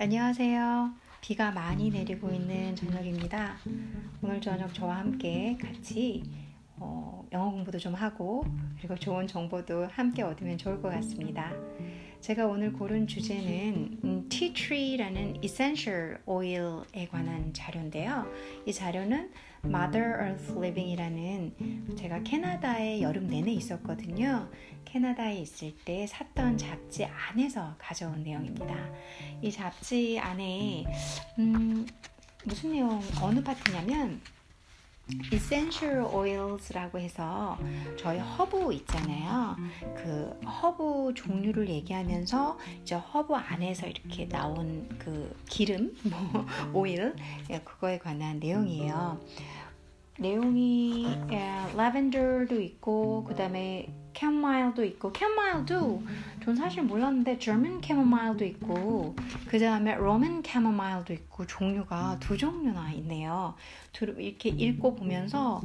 안녕하세요. 0.00 0.92
비가 1.20 1.50
많이 1.50 1.90
내리고 1.90 2.30
있는 2.30 2.76
저녁입니다. 2.76 3.56
오늘 4.22 4.40
저녁 4.40 4.72
저와 4.72 4.98
함께 4.98 5.58
같이 5.60 6.22
어, 6.76 7.26
영어 7.32 7.50
공부도 7.50 7.78
좀 7.78 7.94
하고 7.94 8.44
그리고 8.76 8.94
좋은 8.94 9.26
정보도 9.26 9.88
함께 9.88 10.22
얻으면 10.22 10.56
좋을 10.56 10.80
것 10.80 10.90
같습니다. 10.90 11.52
제가 12.20 12.46
오늘 12.46 12.72
고른 12.72 13.06
주제는 13.06 14.28
Tree라는 14.28 15.42
Essential 15.42 16.18
Oil에 16.26 17.06
관한 17.10 17.52
자료인데요. 17.54 18.26
이 18.66 18.72
자료는 18.72 19.30
Mother 19.64 20.08
Earth 20.20 20.52
Living이라는 20.52 21.94
제가 21.96 22.22
캐나다에 22.24 23.00
여름 23.00 23.28
내내 23.28 23.52
있었거든요. 23.52 24.50
캐나다에 24.84 25.38
있을 25.40 25.74
때 25.84 26.06
샀던 26.06 26.58
잡지 26.58 27.04
안에서 27.04 27.76
가져온 27.78 28.22
내용입니다. 28.22 28.74
이 29.40 29.50
잡지 29.50 30.18
안에 30.18 30.84
음, 31.38 31.86
무슨 32.44 32.72
내용 32.72 33.00
어느 33.22 33.42
파트냐면 33.42 34.20
essential 35.32 36.04
oils라고 36.12 36.98
해서 36.98 37.58
저희 37.96 38.18
허브 38.18 38.72
있잖아요. 38.74 39.56
그 39.96 40.40
허브 40.46 41.12
종류를 41.14 41.68
얘기하면서 41.68 42.58
이제 42.82 42.94
허브 42.94 43.34
안에서 43.34 43.86
이렇게 43.86 44.28
나온 44.28 44.88
그 44.98 45.34
기름, 45.48 45.94
뭐 46.04 46.46
오일 46.72 47.14
예, 47.50 47.60
그거에 47.60 47.98
관한 47.98 48.38
내용이에요. 48.38 49.20
내용이 50.18 51.06
라벤더도 51.76 52.60
있고 52.60 53.24
그 53.28 53.34
다음에 53.34 53.88
캐모마일도 54.14 54.84
있고 54.84 55.12
캐모마일도 55.12 56.02
전 56.42 56.56
사실 56.56 56.82
몰랐는데 56.82 57.38
German 57.38 57.80
캐모마일도 57.80 58.44
있고 58.44 59.14
그 59.46 59.60
다음에 59.60 59.92
Roman 59.94 60.42
캐모마일도 60.42 61.12
있고 61.12 61.46
종류가 61.46 62.18
두 62.18 62.36
종류나 62.36 62.90
있네요. 62.94 63.54
이렇게 64.00 64.48
읽고 64.48 64.96
보면서 64.96 65.62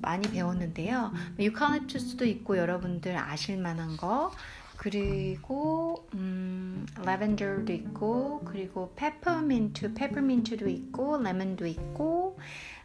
많이 0.00 0.30
배웠는데요. 0.30 1.12
유칼립투스도 1.38 2.24
있고 2.24 2.56
여러분들 2.56 3.16
아실 3.16 3.58
만한 3.58 3.96
거 3.98 4.30
그리고 4.78 6.08
음, 6.14 6.86
라벤더도 7.04 7.70
있고 7.70 8.40
그리고 8.46 8.94
페퍼민트 8.96 9.92
페퍼민트도 9.92 10.68
있고 10.70 11.18
레몬도 11.18 11.66
있고 11.66 12.38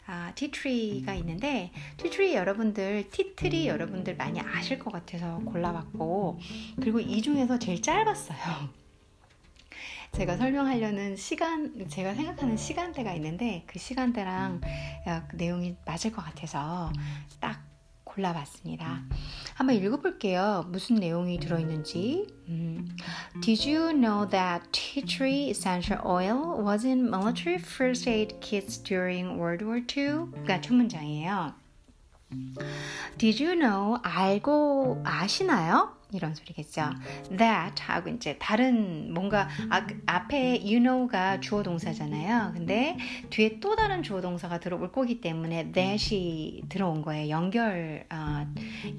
아, 0.07 0.31
티트리가 0.35 1.15
있는데 1.15 1.71
티트리 1.97 2.35
여러분들 2.35 3.09
티트리 3.09 3.67
여러분들 3.67 4.15
많이 4.15 4.39
아실 4.39 4.77
것 4.77 4.93
같아서 4.93 5.39
골라봤고 5.39 6.39
그리고 6.79 6.99
이 6.99 7.21
중에서 7.21 7.57
제일 7.57 7.81
짧았어요. 7.81 8.37
제가 10.11 10.37
설명하려는 10.37 11.17
시간, 11.17 11.89
제가 11.89 12.13
생각하는 12.13 12.55
시간대가 12.55 13.13
있는데 13.15 13.63
그 13.67 13.79
시간대랑 13.79 14.61
그 15.27 15.35
내용이 15.35 15.75
맞을 15.85 16.11
것 16.11 16.23
같아서 16.23 16.93
딱 17.41 17.64
골라봤습니다. 18.15 19.03
한번 19.55 19.75
읽어볼게요. 19.75 20.65
무슨 20.69 20.95
내용이 20.95 21.39
들어있는지. 21.39 22.27
음. 22.47 22.95
Did 23.41 23.69
you 23.69 23.91
know 23.93 24.27
that 24.29 24.65
tea 24.71 25.03
tree 25.03 25.49
essential 25.49 25.99
oil 26.05 26.61
was 26.61 26.85
in 26.85 27.09
military 27.09 27.57
first 27.57 28.07
aid 28.07 28.39
kits 28.39 28.77
during 28.81 29.37
World 29.37 29.63
War 29.65 29.79
II?가 29.79 30.61
첫 30.61 30.73
문장이에요. 30.73 31.53
Did 33.17 33.43
you 33.43 33.55
know? 33.55 33.99
알고 34.03 35.01
아시나요? 35.05 35.95
이런 36.11 36.33
소리겠죠. 36.35 36.89
That 37.37 37.81
하고 37.83 38.09
이제 38.09 38.37
다른 38.39 39.13
뭔가 39.13 39.49
아, 39.69 39.85
앞에 40.05 40.59
you 40.61 40.79
know가 40.79 41.39
주어 41.39 41.63
동사잖아요. 41.63 42.51
근데 42.53 42.97
뒤에 43.29 43.59
또 43.59 43.75
다른 43.75 44.03
주어 44.03 44.21
동사가 44.21 44.59
들어올 44.59 44.91
거기 44.91 45.19
때문에 45.21 45.71
that이 45.71 46.63
들어온 46.69 47.01
거예요. 47.01 47.29
연결 47.29 48.05
어, 48.11 48.47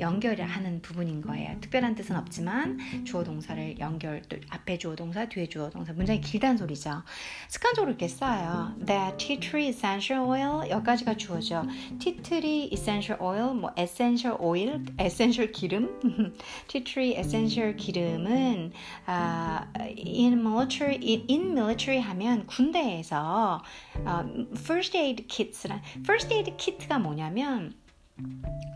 연결을 0.00 0.45
하는 0.45 0.83
부분인 0.83 1.21
거예요. 1.21 1.56
특별한 1.61 1.95
뜻은 1.95 2.16
없지만 2.16 2.78
주어 3.05 3.22
동사를 3.25 3.78
연결 3.78 4.22
또 4.28 4.37
앞에 4.50 4.78
주어 4.78 4.97
동사 4.97 5.27
뒤에 5.28 5.47
주어 5.49 5.71
동사 5.71 5.93
문장이 5.93 6.21
길다는 6.21 6.56
소리죠. 6.56 7.03
습관적으로 7.49 7.91
이렇게 7.91 8.09
써요. 8.09 8.75
That 8.84 9.16
tea 9.19 9.41
tree 9.41 9.69
essential 9.69 10.28
oil 10.28 10.69
여기까지가 10.71 11.16
주어죠. 11.16 11.65
tea 11.99 12.16
tree 12.16 12.69
essential 12.72 13.22
oil 13.22 13.55
뭐 13.55 13.71
essential 13.78 14.37
oil 14.41 14.83
essential 15.00 15.53
기름 15.53 15.89
tea 16.69 16.83
tree 16.84 16.96
military 16.97 17.15
essential 17.19 17.77
기름은 17.77 18.73
아, 19.07 19.67
in 19.79 20.41
military 20.41 20.97
in 21.29 21.53
military 21.53 22.01
하면 22.01 22.47
군대에서 22.47 23.62
어, 24.05 24.25
first 24.57 24.97
aid 24.97 25.27
kits란 25.29 25.83
first 26.01 26.33
aid 26.33 26.57
kit가 26.57 26.99
뭐냐면 26.99 27.75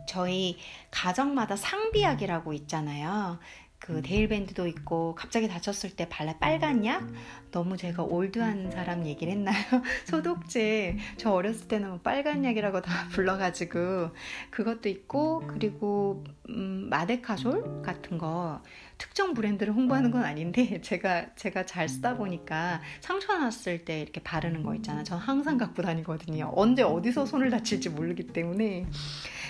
저희 0.07 0.59
가정마다 0.91 1.57
상비약이라고 1.57 2.53
있잖아요. 2.53 3.39
그 3.81 4.03
데일밴드도 4.03 4.67
있고 4.69 5.15
갑자기 5.15 5.49
다쳤을 5.49 5.97
때 5.97 6.07
발라 6.09 6.37
빨간 6.39 6.85
약? 6.85 7.09
너무 7.51 7.77
제가 7.77 8.03
올드한 8.05 8.71
사람 8.71 9.07
얘기를 9.07 9.33
했나요? 9.33 9.57
소독제. 10.05 10.99
저 11.17 11.33
어렸을 11.33 11.67
때는 11.67 11.89
뭐 11.89 11.99
빨간 12.01 12.45
약이라고 12.45 12.83
다 12.83 13.09
불러가지고 13.11 14.11
그것도 14.51 14.89
있고 14.91 15.43
그리고 15.47 16.23
음, 16.51 16.89
마데카솔 16.91 17.83
같은 17.83 18.19
거 18.19 18.63
특정 19.01 19.33
브랜드를 19.33 19.73
홍보하는 19.73 20.11
건 20.11 20.25
아닌데 20.25 20.81
제가 20.85 21.35
제가 21.35 21.65
잘 21.65 21.89
쓰다 21.89 22.17
보니까 22.17 22.83
상처 23.01 23.37
났을 23.37 23.85
때 23.85 24.01
이렇게 24.03 24.23
바르는 24.23 24.63
거 24.63 24.75
있잖아. 24.75 25.03
전 25.03 25.19
항상 25.19 25.57
갖고 25.57 25.83
다니거든요. 25.83 26.53
언제 26.55 26.83
어디서 26.83 27.25
손을 27.25 27.51
다칠지 27.51 27.89
모르기 27.89 28.29
때문에 28.29 28.87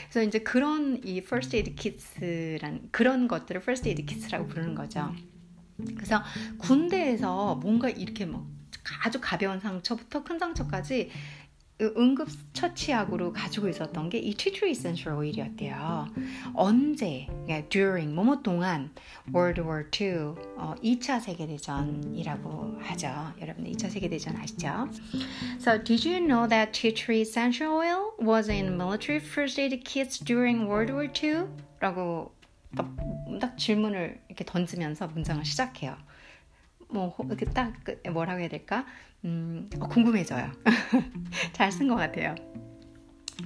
그래서 0.08 0.26
이제 0.26 0.38
그런 0.38 1.00
이 1.04 1.18
first 1.18 1.54
aid 1.56 1.74
kits란 1.74 2.88
그런 2.92 3.26
것들을 3.26 3.60
first 3.60 3.88
aid 3.88 4.06
kits라고 4.06 4.46
부르는 4.46 4.74
거죠. 4.76 5.12
그래서 5.96 6.22
군대에서 6.58 7.56
뭔가 7.56 7.90
이렇게 7.90 8.26
뭐 8.26 8.46
아주 9.02 9.20
가벼운 9.20 9.58
상처부터 9.58 10.22
큰 10.22 10.38
상처까지 10.38 11.10
응급 11.80 12.28
처치약으로 12.52 13.32
가지고 13.32 13.68
있었던 13.68 14.10
게이 14.10 14.34
티트리 14.34 14.72
이센셜 14.72 15.14
오일이었대요. 15.14 16.08
언제, 16.54 17.26
그러니까 17.44 17.68
during, 17.68 18.14
뭐뭐 18.14 18.42
동안 18.42 18.90
World 19.34 19.62
War 19.62 19.84
II, 19.98 20.34
어, 20.56 20.74
2차 20.82 21.20
세계대전이라고 21.20 22.78
하죠. 22.80 23.08
여러분 23.40 23.64
2차 23.64 23.90
세계대전 23.90 24.36
아시죠? 24.36 24.88
So, 25.58 25.82
did 25.82 26.06
you 26.06 26.20
know 26.20 26.46
that 26.48 26.72
tea 26.72 26.92
tree 26.92 27.22
essential 27.22 27.72
oil 27.72 28.12
was 28.20 28.50
in 28.50 28.76
military 28.76 29.20
first 29.20 29.60
aid 29.60 29.76
kits 29.84 30.18
during 30.18 30.66
World 30.66 30.92
War 30.92 31.08
II? 31.08 31.46
라고 31.80 32.34
딱, 32.76 32.88
딱 33.40 33.56
질문을 33.56 34.20
이렇게 34.28 34.44
던지면서 34.44 35.08
문장을 35.08 35.44
시작해요. 35.44 35.96
뭐 36.88 37.14
이렇게 37.26 37.46
딱 37.46 37.74
뭐라고 38.12 38.40
해야 38.40 38.48
될까? 38.48 38.84
음, 39.24 39.68
어, 39.78 39.88
궁금해져요. 39.88 40.50
잘 41.52 41.70
쓴 41.70 41.88
것 41.88 41.96
같아요. 41.96 42.34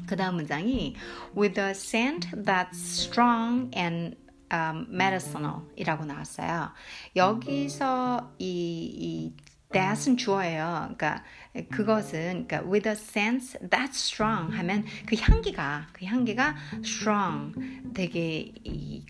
그 0.07 0.17
다음 0.17 0.37
문장이 0.37 0.95
with 1.37 1.61
a 1.61 1.71
scent 1.71 2.29
that's 2.45 2.77
strong 2.77 3.71
and 3.77 4.17
um, 4.53 4.87
medicinal 4.91 5.62
이라고 5.77 6.05
나왔어요. 6.05 6.73
여기서 7.17 8.35
이, 8.39 8.93
이 8.97 9.37
that은 9.73 10.17
주어예요. 10.17 10.95
그러니까 10.97 11.25
그것은 11.71 12.47
그러니까 12.47 12.62
with 12.71 12.89
a 12.89 12.93
sense 12.93 13.59
that's 13.69 13.95
strong 13.97 14.56
하면 14.56 14.85
그 15.06 15.17
향기가 15.17 15.89
그 15.93 16.05
향기가 16.05 16.55
strong 16.85 17.53
되게 17.93 18.53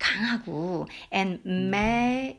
강하고 0.00 0.87
and 1.12 1.43
me 1.46 2.38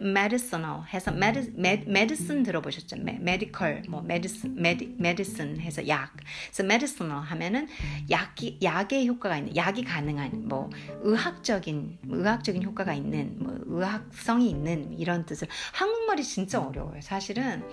medicinal 0.00 0.82
해서 0.92 1.10
메디, 1.10 1.52
medicine 1.58 2.42
들어보셨죠? 2.42 2.96
medical 2.98 3.82
뭐 3.88 4.00
medicine, 4.02 4.58
med, 4.58 4.84
medicine 4.98 5.60
해서 5.60 5.86
약. 5.88 6.12
그래서 6.16 6.62
medicinal 6.64 7.22
하면은 7.22 7.68
약이 8.10 8.58
약의 8.62 9.08
효과가 9.08 9.38
있는 9.38 9.56
약이 9.56 9.84
가능한 9.84 10.48
뭐 10.48 10.70
의학적인 11.02 11.98
의학적인 12.08 12.62
효과가 12.62 12.94
있는 12.94 13.36
뭐 13.38 13.56
의학성이 13.66 14.50
있는 14.50 14.98
이런 14.98 15.26
뜻을 15.26 15.48
한국말이 15.72 16.22
진짜 16.22 16.60
어려워요. 16.60 17.00
사실은 17.00 17.64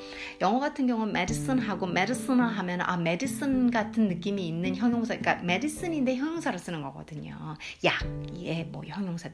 영어 0.42 0.60
같은 0.60 0.88
경우는 0.88 1.16
medicine 1.16 1.62
하고 1.62 1.88
medicinal 1.88 2.52
하면 2.54 2.82
아 2.82 2.96
medicine 3.00 3.72
같은 3.72 4.08
느낌이 4.08 4.48
있는 4.48 4.76
형용사 4.76 5.18
그러니까 5.18 5.44
medicine인데 5.44 6.16
형용사를 6.16 6.58
쓰는 6.58 6.82
거거든요. 6.82 7.56
약의 7.84 8.66
뭐 8.72 8.84
형용사 8.86 9.30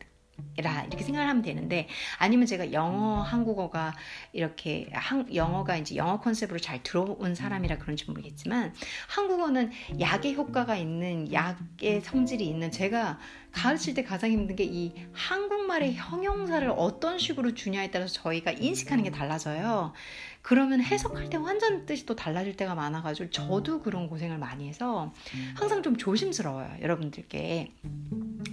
라 0.58 0.84
이렇게 0.86 1.04
생각을 1.04 1.30
하면 1.30 1.44
되는데 1.44 1.88
아니면 2.18 2.48
제가 2.48 2.72
영어 2.74 3.22
한국어가 3.22 3.94
이렇게 4.34 4.90
한, 4.92 5.34
영어가 5.34 5.78
이제 5.78 5.96
영어 5.96 6.20
컨셉으로 6.20 6.58
잘 6.58 6.82
들어온 6.82 7.36
사람이라 7.36 7.78
그런지 7.78 8.06
모르겠지만 8.06 8.74
한국어는 9.08 9.72
약의 10.00 10.34
효과가 10.34 10.76
있는 10.76 11.32
약의 11.32 12.02
성질이 12.02 12.48
있는 12.48 12.72
제가 12.72 13.20
가르칠 13.52 13.94
때 13.94 14.04
가장 14.04 14.32
힘든 14.32 14.56
게 14.56 14.64
이 14.66 14.94
한국말의 15.14 15.96
형용사를 15.96 16.70
어떤 16.76 17.18
식으로 17.18 17.54
주냐에 17.54 17.90
따라서 17.90 18.14
저희가 18.14 18.52
인식하는 18.52 19.04
게 19.04 19.12
달라져요. 19.12 19.94
그러면 20.42 20.82
해석할 20.82 21.30
때 21.30 21.38
완전 21.38 21.86
뜻이 21.86 22.06
또 22.06 22.16
달라질 22.16 22.56
때가 22.56 22.74
많아가지고 22.76 23.32
저도 23.32 23.82
그런 23.82 24.08
고생을 24.08 24.38
많이 24.38 24.68
해서 24.68 25.14
항상 25.56 25.84
좀 25.84 25.98
조심스러워요. 25.98 26.78
여러분들께. 26.82 27.74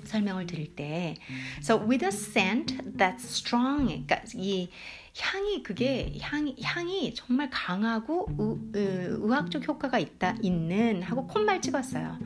설명을 0.04 0.46
드릴 0.46 0.74
때. 0.74 1.16
So 1.60 1.78
with 1.80 2.04
a 2.04 2.08
scent 2.08 2.78
that's 2.96 3.24
strong. 3.24 3.86
그러니까 3.86 4.22
이 4.34 4.68
향이 5.16 5.62
그게 5.62 6.12
향이 6.20 6.56
향이 6.60 7.14
정말 7.14 7.48
강하고 7.50 8.28
의, 8.74 9.32
학적 9.32 9.66
효과가 9.66 10.00
있다 10.00 10.36
있는 10.42 11.02
하고 11.02 11.26
콧말 11.28 11.60
찍었어요. 11.60 12.18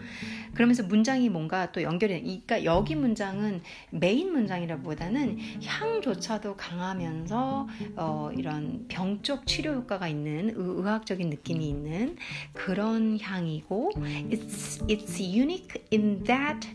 그러면서 0.59 0.83
문장이 0.83 1.29
뭔가 1.29 1.71
또 1.71 1.83
연결이 1.83 2.21
그러니까 2.21 2.65
여기 2.65 2.97
문장은 2.97 3.63
메인 3.91 4.33
문장이라보다는 4.33 5.39
향조차도 5.63 6.57
강하면서 6.57 7.69
어, 7.95 8.31
이런 8.37 8.85
병적 8.89 9.47
치료 9.47 9.75
효과가 9.75 10.09
있는 10.09 10.53
의학적인 10.57 11.31
느낌이 11.31 11.69
있는 11.69 12.17
그런 12.55 13.21
향이고 13.21 13.93
it's 14.33 14.85
it's 14.89 15.21
unique 15.21 15.81
in 15.93 16.25
that 16.25 16.67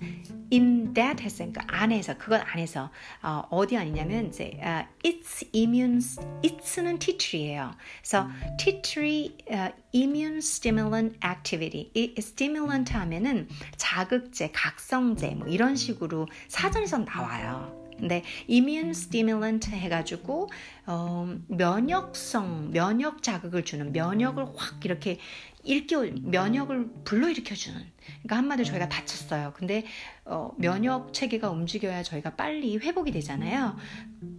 in 0.54 0.94
that 0.94 1.22
했으니까 1.22 1.64
안에서 1.68 2.18
그건 2.18 2.40
안에서 2.40 2.90
어, 3.22 3.44
어디 3.50 3.76
아니냐면 3.76 4.28
이제 4.28 4.58
uh, 4.64 4.88
it's 5.04 5.46
immune 5.54 6.00
it's는 6.42 7.00
tea 7.00 7.18
tree예요. 7.18 7.72
그래서 8.02 8.30
tea 8.58 8.82
tree 8.82 9.36
uh, 9.52 9.74
immune 9.94 10.38
stimulant 10.38 11.18
activity. 11.24 11.92
이 11.94 12.14
stimulant 12.18 12.94
하면은 12.94 13.48
자극제, 13.78 14.52
각성제 14.52 15.36
뭐 15.36 15.48
이런 15.48 15.76
식으로 15.76 16.28
사전에서 16.48 17.00
나와요. 17.00 17.84
근데 17.98 18.24
immune 18.50 18.90
stimulant 18.90 19.70
해가지고 19.70 20.50
어, 20.88 21.36
면역성, 21.48 22.72
면역 22.72 23.22
자극을 23.22 23.64
주는 23.64 23.92
면역을 23.92 24.48
확 24.56 24.84
이렇게 24.84 25.20
일깨워 25.64 26.08
면역을 26.24 26.90
불러일으켜 27.06 27.56
주는 27.56 27.80
그러니까 28.04 28.36
한마디로 28.36 28.66
저희가 28.66 28.90
다쳤어요. 28.90 29.54
근데 29.56 29.86
어, 30.26 30.52
면역 30.58 31.14
체계가 31.14 31.50
움직여야 31.50 32.04
저희가 32.04 32.36
빨리 32.36 32.78
회복이 32.78 33.12
되잖아요. 33.12 33.78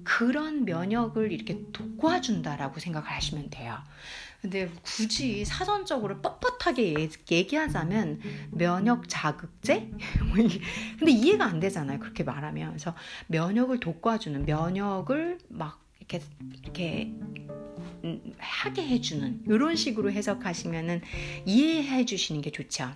그런 0.02 0.64
면역을 0.64 1.32
이렇게 1.32 1.60
도와준다라고 1.72 2.78
생각을 2.80 3.08
하시면 3.08 3.50
돼요. 3.50 3.78
근데 4.44 4.68
굳이 4.82 5.42
사전적으로 5.46 6.20
뻣뻣하게 6.20 7.10
얘기하자면 7.32 8.20
면역 8.50 9.08
자극제? 9.08 9.90
뭐 10.20 10.36
근데 10.98 11.12
이해가 11.12 11.46
안 11.46 11.60
되잖아요. 11.60 11.98
그렇게 11.98 12.24
말하면. 12.24 12.68
그래서 12.68 12.94
면역을 13.28 13.80
돋궈주는 13.80 14.44
면역을 14.44 15.38
막 15.48 15.82
이렇게 15.98 16.20
이렇게 16.62 17.14
음, 18.04 18.34
하게 18.36 18.86
해주는 18.86 19.44
이런 19.46 19.76
식으로 19.76 20.12
해석하시면은 20.12 21.00
이해해 21.46 22.04
주시는 22.04 22.42
게 22.42 22.50
좋죠. 22.50 22.90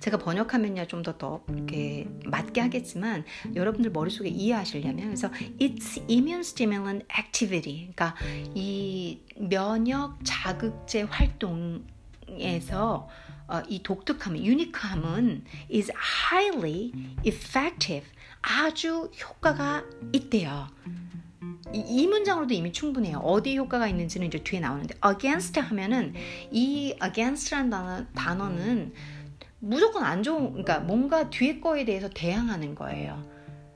제가 0.00 0.18
번역하면요 0.18 0.86
좀 0.86 1.02
더 1.02 1.18
더 1.18 1.42
이렇게 1.48 2.06
맞게 2.26 2.60
하겠지만 2.60 3.24
여러분들 3.54 3.90
머릿속에 3.90 4.28
이해하시려면 4.28 5.06
그래서 5.06 5.30
it's 5.58 6.00
immune 6.08 6.40
stimulant 6.40 7.04
activity 7.18 7.90
그러니까 7.94 8.14
이 8.54 9.18
면역 9.36 10.18
자극제 10.24 11.02
활동에서 11.02 13.08
어, 13.48 13.62
이 13.68 13.82
독특함, 13.82 14.38
유니크함은 14.38 15.44
is 15.74 15.90
highly 16.30 16.92
effective 17.26 18.06
아주 18.42 19.10
효과가 19.20 19.84
있대요. 20.12 20.68
이, 21.74 21.78
이, 21.78 22.06
문장으로도 22.06 22.54
이미 22.54 22.72
충분해요. 22.72 23.18
어디 23.18 23.56
효과가 23.56 23.88
있는지는 23.88 24.28
이제 24.28 24.38
뒤에 24.42 24.60
나오는데 24.60 24.94
against 25.04 25.58
하면은 25.58 26.14
이 26.52 26.94
against라는 27.02 27.70
단어, 27.70 28.06
단어는 28.14 28.92
무조건 29.60 30.04
안 30.04 30.22
좋은 30.22 30.50
그러니까 30.50 30.80
뭔가 30.80 31.30
뒤에 31.30 31.60
거에 31.60 31.84
대해서 31.84 32.08
대항하는 32.08 32.74
거예요. 32.74 33.22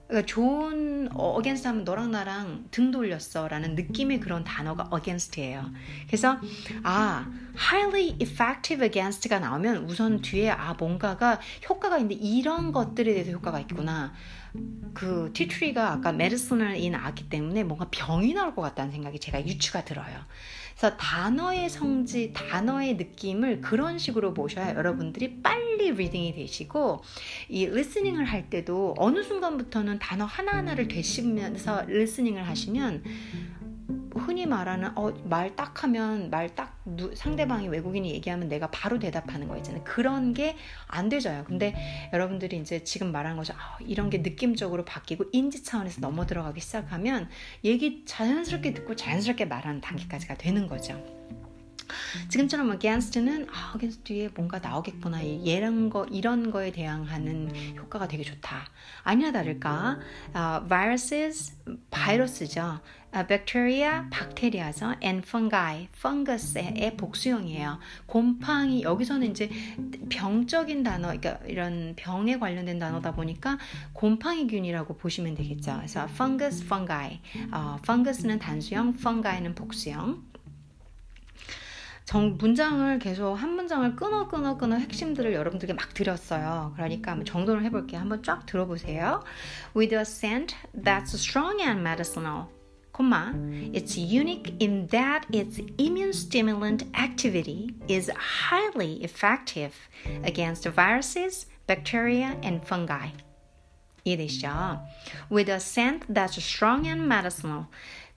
그러니까 0.08 0.26
좋은 0.26 1.08
against 1.38 1.66
하면 1.66 1.84
너랑 1.84 2.10
나랑 2.10 2.66
등 2.70 2.90
돌렸어 2.90 3.48
라는 3.48 3.74
느낌의 3.74 4.20
그런 4.20 4.44
단어가 4.44 4.88
against예요. 4.94 5.70
그래서 6.06 6.38
아 6.82 7.30
highly 7.56 8.16
effective 8.20 8.84
against가 8.84 9.38
나오면 9.38 9.84
우선 9.84 10.20
뒤에 10.20 10.50
아 10.50 10.74
뭔가가 10.74 11.40
효과가 11.68 11.98
있는데 11.98 12.14
이런 12.14 12.72
것들에 12.72 13.12
대해서 13.12 13.32
효과가 13.32 13.60
있구나. 13.60 14.12
그 14.92 15.30
티트리가 15.32 15.92
아까 15.92 16.12
medicine이 16.12 16.88
나왔기 16.90 17.28
때문에 17.28 17.64
뭔가 17.64 17.88
병이 17.90 18.34
나올 18.34 18.54
것 18.54 18.62
같다는 18.62 18.92
생각이 18.92 19.18
제가 19.18 19.44
유추가 19.46 19.84
들어요. 19.84 20.24
그래서 20.76 20.96
단어의 20.96 21.70
성지, 21.70 22.32
단어의 22.32 22.96
느낌을 22.96 23.60
그런 23.60 23.98
식으로 23.98 24.34
보셔야 24.34 24.74
여러분들이 24.74 25.40
빨리 25.42 25.92
reading이 25.92 26.34
되시고 26.34 27.02
이 27.48 27.66
listening을 27.66 28.24
할 28.24 28.50
때도 28.50 28.94
어느 28.98 29.22
순간부터는 29.22 29.98
단어 30.00 30.24
하나하나를 30.24 30.88
되시면서 30.88 31.82
listening을 31.86 32.46
하시면 32.46 33.04
흔히 34.24 34.46
말하는 34.46 34.90
어, 34.96 35.10
말 35.24 35.54
딱 35.56 35.84
하면 35.84 36.30
말 36.30 36.54
딱 36.54 36.78
상대방이 37.14 37.68
외국인이 37.68 38.10
얘기하면 38.12 38.48
내가 38.48 38.68
바로 38.70 38.98
대답하는 38.98 39.48
거 39.48 39.56
있잖아요. 39.58 39.82
그런 39.84 40.32
게 40.34 40.56
안 40.88 41.08
되져요. 41.08 41.44
근데 41.46 41.74
여러분들이 42.12 42.56
이제 42.58 42.84
지금 42.84 43.10
말한 43.12 43.36
거죠. 43.36 43.54
아, 43.54 43.76
이런 43.80 44.10
게 44.10 44.18
느낌적으로 44.18 44.84
바뀌고 44.84 45.24
인지 45.32 45.62
차원에서 45.62 46.00
넘어 46.00 46.26
들어가기 46.26 46.60
시작하면 46.60 47.28
얘기 47.64 48.04
자연스럽게 48.06 48.74
듣고 48.74 48.94
자연스럽게 48.96 49.44
말하는 49.46 49.80
단계까지가 49.80 50.36
되는 50.36 50.66
거죠. 50.66 51.02
지금처럼 52.28 52.72
against는 52.72 53.48
아, 53.50 53.72
against 53.74 54.04
뒤에 54.04 54.28
뭔가 54.34 54.58
나오겠구나. 54.58 55.22
이런 55.22 55.90
거 55.90 56.04
이런 56.06 56.50
거에 56.50 56.72
대항하는 56.72 57.76
효과가 57.76 58.08
되게 58.08 58.22
좋다. 58.22 58.66
아니나 59.02 59.32
다를까 59.32 59.98
uh, 60.34 60.68
viruses 60.68 61.56
바이러스죠. 61.90 62.80
uh, 63.14 63.26
bacteria 63.26 64.02
박테리아죠. 64.10 64.96
and 65.02 65.26
fungi 65.26 65.88
fungus의 65.96 66.96
복수형이에요. 66.96 67.78
곰팡이 68.06 68.82
여기서는 68.82 69.30
이제 69.30 69.50
병적인 70.10 70.82
단어 70.82 71.08
그러니까 71.08 71.38
이런 71.46 71.94
병에 71.96 72.38
관련된 72.38 72.78
단어다 72.78 73.12
보니까 73.14 73.58
곰팡이균이라고 73.92 74.96
보시면 74.96 75.34
되겠죠. 75.34 75.76
그래서 75.76 76.04
fungus, 76.10 76.64
fungi. 76.64 77.20
어, 77.52 77.78
fungus는 77.82 78.38
단수형, 78.38 78.94
fungi는 78.98 79.54
복수형. 79.54 80.33
정, 82.04 82.36
문장을 82.36 82.98
계속 82.98 83.34
한 83.34 83.54
문장을 83.54 83.96
끊어 83.96 84.28
끊어 84.28 84.56
끊어 84.56 84.76
핵심들을 84.76 85.32
여러분들께 85.32 85.72
막 85.72 85.94
드렸어요. 85.94 86.72
그러니까 86.76 87.12
한번 87.12 87.24
정돈을 87.24 87.64
해볼게요. 87.64 88.00
한번 88.00 88.22
쫙 88.22 88.44
들어보세요. 88.46 89.24
With 89.74 89.94
a 89.94 90.02
scent 90.02 90.54
that's 90.74 91.14
strong 91.14 91.62
and 91.62 91.80
medicinal. 91.80 92.48
comma, 92.94 93.34
it's 93.72 93.98
unique 93.98 94.54
in 94.60 94.86
that 94.88 95.26
its 95.30 95.60
immune 95.78 96.12
stimulant 96.12 96.84
activity 96.94 97.74
is 97.88 98.08
highly 98.16 99.02
effective 99.02 99.74
against 100.22 100.64
viruses, 100.68 101.46
bacteria, 101.66 102.38
and 102.42 102.62
fungi. 102.64 103.10
이해되시죠? 104.06 104.80
With 105.30 105.50
a 105.50 105.56
scent 105.56 106.06
that's 106.08 106.38
strong 106.38 106.86
and 106.86 107.04
medicinal. 107.06 107.66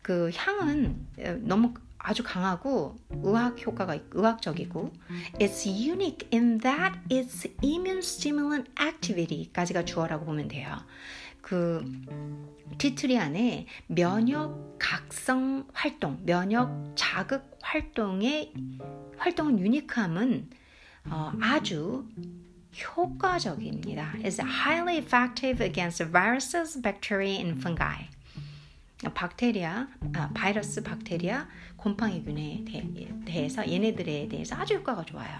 그 0.03 0.29
향은 0.33 1.07
너무 1.47 1.73
아주 1.99 2.23
강하고 2.23 2.95
의학 3.23 3.59
효과가 3.65 3.97
의학적이고 4.11 4.93
it's 5.39 5.65
unique 5.65 6.27
in 6.31 6.59
that 6.59 6.97
its 7.09 7.47
immune 7.63 7.99
stimulant 7.99 8.69
activity까지가 8.79 9.85
주어라고 9.85 10.25
보면 10.25 10.47
돼요. 10.47 10.77
그 11.41 11.83
티트리 12.77 13.17
안에 13.17 13.67
면역 13.87 14.77
각성 14.79 15.67
활동, 15.73 16.19
면역 16.25 16.93
자극 16.95 17.57
활동의 17.61 18.53
활동은 19.17 19.59
유니크함은 19.59 20.49
어, 21.09 21.31
아주 21.41 22.05
효과적입니다. 22.97 24.13
is 24.23 24.41
highly 24.41 24.97
effective 24.97 25.63
against 25.63 26.03
viruses, 26.03 26.79
bacteria, 26.81 27.39
and 27.39 27.59
fungi. 27.59 28.09
박테리아, 29.13 29.87
아, 30.15 30.29
바이러스, 30.33 30.81
박테리아, 30.81 31.47
곰팡이균에 31.75 32.65
대 32.65 32.83
해서 33.31 33.69
얘네들에 33.69 34.27
대해서 34.27 34.55
아주 34.55 34.75
효과가 34.75 35.05
좋아요. 35.05 35.37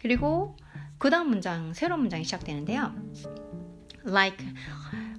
그리고 0.00 0.56
그 0.98 1.10
다음 1.10 1.30
문장, 1.30 1.72
새로운 1.74 2.02
문장이 2.02 2.24
시작되는데요. 2.24 2.94
Like 4.04 4.46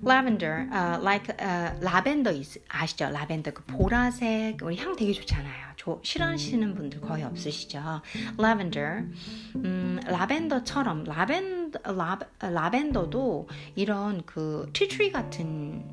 lavender, 0.04 0.68
uh, 0.72 0.98
like 1.02 1.36
uh, 1.40 1.80
라벤더 1.82 2.32
아시죠? 2.70 3.10
라벤더 3.10 3.52
그 3.52 3.64
보라색 3.66 4.64
우리 4.64 4.78
향 4.78 4.96
되게 4.96 5.12
좋잖아요. 5.12 5.74
조, 5.76 6.00
싫어하시는 6.04 6.74
분들 6.76 7.02
거의 7.02 7.24
없으시죠? 7.24 8.02
lavender, 8.40 9.06
음, 9.56 10.00
라벤더처럼 10.06 11.04
라벤더 11.04 11.92
라, 11.94 12.20
라벤더도 12.40 13.50
이런 13.76 14.24
그 14.26 14.70
티트리 14.74 15.12
같은 15.12 15.84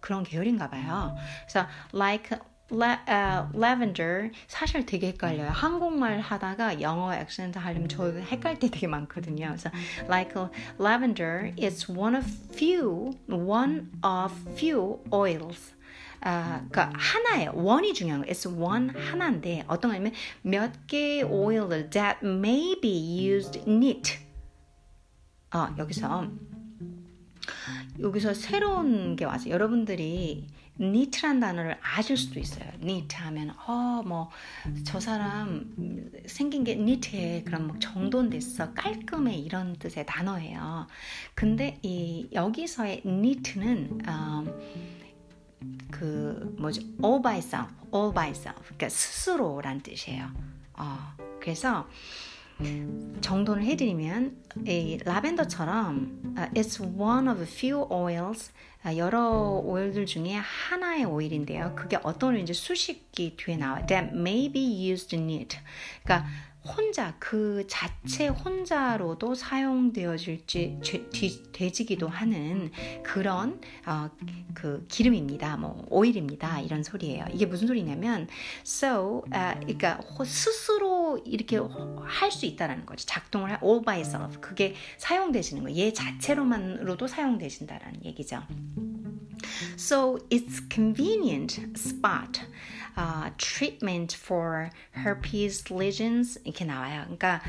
그런 0.00 0.22
계열인가 0.22 0.70
봐요. 0.70 1.16
그래서 1.46 1.66
like 1.92 2.38
La, 2.72 3.00
uh, 3.08 3.48
lavender 3.52 4.30
사실 4.46 4.86
되게 4.86 5.08
헷갈려요. 5.08 5.50
한국말 5.50 6.20
하다가 6.20 6.80
영어 6.80 7.12
액센트 7.12 7.58
하려면 7.58 7.88
저 7.88 8.04
헷갈릴 8.06 8.60
때 8.60 8.70
되게 8.70 8.86
많거든요. 8.86 9.48
그래서 9.48 9.70
like 10.06 10.34
lavender 10.78 11.52
is 11.60 11.90
one 11.90 12.14
of 12.16 12.24
few 12.52 13.10
one 13.28 13.90
of 14.04 14.32
few 14.52 15.02
oils. 15.12 15.74
아, 16.20 16.62
그러니까 16.70 16.92
하나예요. 16.96 17.52
원이 17.54 17.92
중요한 17.94 18.20
거예요. 18.22 18.32
It's 18.32 18.46
one 18.46 18.90
하나인데 18.90 19.64
어떤 19.66 19.90
거냐면 19.90 20.12
몇 20.42 20.86
개의 20.86 21.24
oil 21.24 21.90
that 21.90 22.18
may 22.22 22.78
be 22.80 23.26
used 23.26 23.58
neat. 23.66 24.18
어, 25.52 25.74
여기서 25.76 26.28
여기서 28.00 28.34
새로운 28.34 29.16
게 29.16 29.24
왔어요. 29.24 29.52
여러분들이 29.52 30.46
니트란 30.80 31.40
단어를 31.40 31.76
아실 31.82 32.16
수도 32.16 32.40
있어요. 32.40 32.66
니트 32.82 33.14
하면 33.16 33.50
어 33.66 34.02
뭐 34.04 34.28
저 34.84 34.98
사람 35.00 35.74
생긴 36.26 36.64
게 36.64 36.74
니트에 36.74 37.42
그런 37.44 37.66
뭐 37.66 37.78
정돈 37.78 38.30
됐어 38.30 38.72
깔끔해 38.74 39.34
이런 39.36 39.76
뜻의 39.76 40.06
단어예요. 40.06 40.86
근데 41.34 41.78
이 41.82 42.28
여기서의 42.32 43.02
니트는 43.04 44.00
어, 44.08 44.44
그 45.90 46.54
뭐죠 46.58 46.80
all 47.04 47.20
by 47.22 47.38
self, 47.38 47.70
all 47.94 48.14
by 48.14 48.30
self 48.30 48.60
그러니까 48.62 48.88
스스로란 48.88 49.80
뜻이에요. 49.82 50.30
어, 50.74 50.98
그래서 51.40 51.86
정돈을 53.20 53.64
해드리면 53.64 54.36
이 54.66 54.98
라벤더처럼 55.04 56.36
uh, 56.36 56.50
it's 56.54 56.80
one 56.80 57.28
of 57.28 57.40
a 57.40 57.46
few 57.46 57.86
oils 57.90 58.52
uh, 58.84 58.96
여러 58.98 59.60
오일들 59.64 60.06
중에 60.06 60.34
하나의 60.34 61.04
오일인데요. 61.04 61.74
그게 61.76 61.98
어떤 62.02 62.30
오일인지 62.30 62.54
수식이 62.54 63.36
뒤에 63.36 63.56
나와요. 63.56 63.86
That 63.86 64.10
may 64.14 64.50
be 64.50 64.90
used 64.90 65.14
in 65.14 65.28
it. 65.30 65.58
그러니까 66.02 66.28
혼자 66.62 67.14
그 67.18 67.64
자체 67.68 68.28
혼자로도 68.28 69.34
사용되어질지 69.34 70.80
되지기도 71.52 72.08
하는 72.08 72.70
그런 73.02 73.60
어, 73.86 74.10
그 74.52 74.84
기름입니다. 74.88 75.56
뭐 75.56 75.86
오일입니다. 75.88 76.60
이런 76.60 76.82
소리예요. 76.82 77.24
이게 77.32 77.46
무슨 77.46 77.66
소리냐면 77.66 78.28
so 78.64 79.22
uh, 79.32 79.58
그러니까 79.60 80.00
스스로 80.24 81.18
이렇게 81.24 81.58
할 82.04 82.30
수 82.30 82.46
있다라는 82.46 82.86
거죠. 82.86 83.06
작동을 83.06 83.58
all 83.62 83.82
by 83.84 83.98
itself 83.98 84.40
그게 84.40 84.74
사용되시는 84.98 85.64
거예요. 85.64 85.78
얘 85.78 85.92
자체로만으로도 85.92 87.06
사용되신다라는 87.06 88.04
얘기죠. 88.04 88.42
So 89.76 90.18
it's 90.30 90.62
convenient 90.70 91.60
spot. 91.74 92.40
Uh, 92.96 93.30
treatment 93.36 94.16
for 94.16 94.70
herpes 94.96 95.72
lesions 95.72 96.40
이렇게 96.44 96.64
나와요. 96.64 97.02
그러니까 97.02 97.42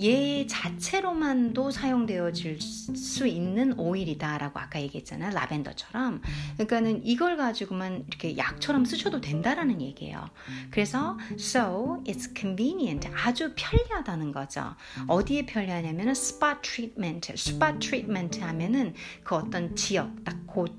얘 0.00 0.46
자체로만도 0.46 1.70
사용되어질 1.70 2.60
수 2.60 3.26
있는 3.26 3.78
오일이다라고 3.78 4.58
아까 4.58 4.80
얘기했잖아요. 4.80 5.32
라벤더처럼. 5.32 6.22
그러니까는 6.54 7.04
이걸 7.04 7.36
가지고만 7.36 8.04
이렇게 8.08 8.36
약처럼 8.36 8.84
쓰셔도 8.84 9.20
된다라는 9.20 9.80
얘기예요. 9.80 10.28
그래서 10.70 11.18
so 11.38 12.02
it's 12.06 12.36
convenient 12.36 13.08
아주 13.14 13.52
편리하다는 13.56 14.32
거죠. 14.32 14.74
어디에 15.06 15.46
편리하냐면은 15.46 16.12
spa 16.12 16.54
treatment, 16.62 17.32
spa 17.32 17.78
treatment 17.78 18.40
하면은 18.40 18.94
그 19.22 19.34
어떤 19.34 19.74
지역 19.76 20.24
딱그 20.24 20.76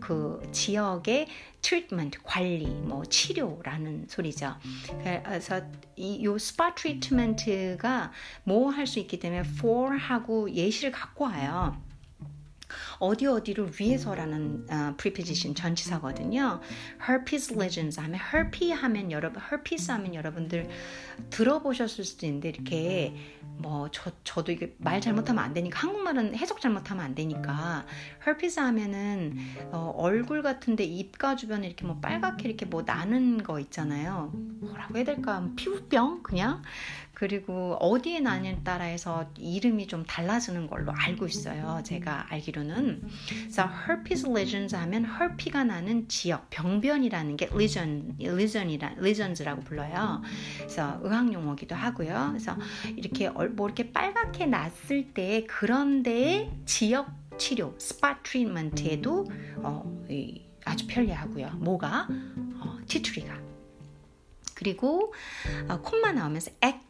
그 0.00 0.40
지역의 0.52 1.26
treatment 1.62 2.18
관리 2.22 2.66
뭐 2.66 3.04
치료라는 3.04 4.06
소리죠. 4.08 4.56
그래서 5.02 5.62
이 5.96 6.24
요 6.24 6.36
spa 6.38 6.74
treatment가 6.74 8.12
뭐 8.44 8.70
할 8.70 8.86
수 8.86 8.98
있기 8.98 9.18
때문에 9.18 9.40
for 9.40 9.96
하고 9.96 10.50
예시를 10.50 10.90
갖고 10.92 11.24
와요. 11.24 11.80
어디 12.98 13.26
어디를 13.26 13.72
위해서라는 13.78 14.66
어, 14.70 14.94
preposition 14.96 15.54
전치사거든요. 15.54 16.60
herpes 17.00 17.52
lesions 17.52 18.00
하면 18.00 18.20
herpes 18.20 18.72
하면 18.72 19.10
여러분 19.10 19.42
herpes 19.42 19.90
하면 19.90 20.14
여러분들 20.14 20.68
들어보셨을 21.30 22.04
수도 22.04 22.26
있는데 22.26 22.50
이렇게 22.50 23.14
뭐 23.58 23.88
저, 23.90 24.10
저도 24.24 24.52
이게 24.52 24.74
말 24.78 25.00
잘못하면 25.00 25.44
안 25.44 25.52
되니까 25.54 25.80
한국말은 25.80 26.36
해석 26.36 26.60
잘못하면 26.60 27.04
안 27.04 27.14
되니까 27.14 27.86
herpes 28.26 28.58
하면은 28.58 29.36
어, 29.70 29.92
얼굴 29.96 30.42
같은데 30.42 30.84
입가 30.84 31.36
주변에 31.36 31.66
이렇게 31.66 31.84
뭐 31.84 31.98
빨갛게 32.00 32.48
이렇게 32.48 32.66
뭐 32.66 32.82
나는 32.82 33.42
거 33.42 33.60
있잖아요. 33.60 34.30
뭐라고 34.60 34.96
해야 34.96 35.04
될까? 35.04 35.48
피부병 35.56 36.22
그냥 36.22 36.62
그리고 37.14 37.76
어디에 37.80 38.20
나냐에 38.20 38.58
따라서 38.64 39.30
이름이 39.38 39.86
좀 39.86 40.04
달라지는 40.04 40.66
걸로 40.66 40.92
알고 40.92 41.26
있어요. 41.26 41.80
제가 41.84 42.26
알기로는. 42.30 43.02
그래서 43.28 43.68
herpes 43.86 44.26
lesions 44.26 44.74
하면 44.74 45.04
herpes가 45.04 45.64
나는 45.64 46.08
지역, 46.08 46.48
병변이라는 46.50 47.36
게 47.36 47.48
lesion, 47.52 48.16
lesion이라, 48.20 48.94
legions라고 48.98 49.62
불러요. 49.62 50.22
그래서 50.56 50.98
의학 51.02 51.32
용어기도 51.32 51.74
하고요. 51.74 52.28
그래서 52.30 52.56
이렇게 52.96 53.28
뭐 53.28 53.68
이렇게 53.68 53.92
빨갛게 53.92 54.46
났을 54.46 55.12
때 55.12 55.44
그런 55.46 56.02
데에 56.02 56.50
지역 56.64 57.10
치료, 57.38 57.74
spa 57.78 58.22
treatment에도 58.22 59.26
어, 59.56 60.04
아주 60.64 60.86
편리하고요. 60.86 61.50
뭐가? 61.56 62.08
어, 62.60 62.78
티트리가. 62.86 63.36
그리고 64.54 65.12
어, 65.68 65.80
콤마 65.80 66.12
나오면서 66.12 66.52
ac 66.60 66.81